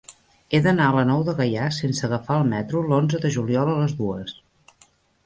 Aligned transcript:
He 0.51 0.59
d'anar 0.67 0.85
a 0.85 0.93
la 0.99 1.01
Nou 1.09 1.19
de 1.27 1.35
Gaià 1.41 1.67
sense 1.79 2.05
agafar 2.07 2.37
el 2.41 2.49
metro 2.53 2.81
l'onze 2.87 3.21
de 3.27 3.31
juliol 3.37 3.71
a 3.75 3.77
les 3.83 3.95
dues. 4.01 4.35